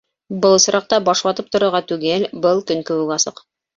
[0.45, 3.45] Был осраҡта баш ватып торорға түгел, был көн кеүек асыҡ.